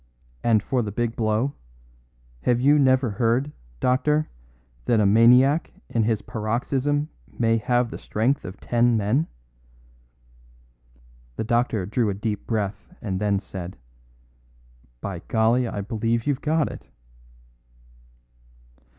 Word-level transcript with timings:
And 0.43 0.63
for 0.63 0.81
the 0.81 0.91
big 0.91 1.15
blow, 1.15 1.53
have 2.41 2.59
you 2.59 2.79
never 2.79 3.11
heard, 3.11 3.51
doctor, 3.79 4.29
that 4.85 4.99
a 4.99 5.05
maniac 5.05 5.71
in 5.89 6.01
his 6.01 6.23
paroxysm 6.23 7.09
may 7.37 7.57
have 7.57 7.91
the 7.91 7.99
strength 7.99 8.43
of 8.43 8.59
ten 8.59 8.97
men?" 8.97 9.27
The 11.35 11.43
doctor 11.43 11.85
drew 11.85 12.09
a 12.09 12.15
deep 12.15 12.47
breath 12.47 12.95
and 12.99 13.19
then 13.21 13.39
said, 13.39 13.77
"By 15.01 15.19
golly, 15.27 15.67
I 15.67 15.81
believe 15.81 16.25
you've 16.25 16.41
got 16.41 16.71
it." 16.71 16.87